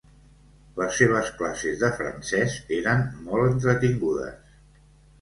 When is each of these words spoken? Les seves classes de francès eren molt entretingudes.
Les 0.79 0.95
seves 1.01 1.29
classes 1.41 1.77
de 1.85 1.91
francès 1.99 2.57
eren 2.81 3.07
molt 3.31 3.55
entretingudes. 3.55 4.61